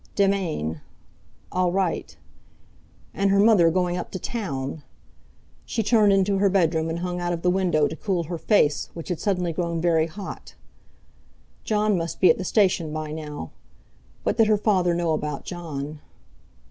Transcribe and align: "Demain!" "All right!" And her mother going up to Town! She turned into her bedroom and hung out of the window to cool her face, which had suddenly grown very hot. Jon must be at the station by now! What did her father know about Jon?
"Demain!" 0.15 0.81
"All 1.51 1.71
right!" 1.71 2.17
And 3.13 3.29
her 3.29 3.37
mother 3.39 3.69
going 3.69 3.97
up 3.97 4.09
to 4.13 4.17
Town! 4.17 4.81
She 5.63 5.83
turned 5.83 6.11
into 6.11 6.39
her 6.39 6.49
bedroom 6.49 6.89
and 6.89 6.97
hung 7.01 7.19
out 7.19 7.33
of 7.33 7.43
the 7.43 7.51
window 7.51 7.87
to 7.87 7.95
cool 7.95 8.23
her 8.23 8.39
face, 8.39 8.89
which 8.95 9.09
had 9.09 9.19
suddenly 9.19 9.53
grown 9.53 9.79
very 9.79 10.07
hot. 10.07 10.55
Jon 11.63 11.95
must 11.99 12.19
be 12.19 12.31
at 12.31 12.39
the 12.39 12.43
station 12.43 12.91
by 12.91 13.11
now! 13.11 13.51
What 14.23 14.37
did 14.37 14.47
her 14.47 14.57
father 14.57 14.95
know 14.95 15.13
about 15.13 15.45
Jon? 15.45 15.99